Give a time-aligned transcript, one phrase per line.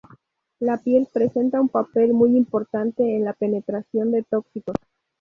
[0.59, 4.75] La piel presenta un papel muy importante en la penetración de tóxicos.